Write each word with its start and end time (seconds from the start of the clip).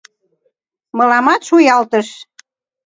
Мыламат 0.97 1.41
шуялтыш. 1.47 2.07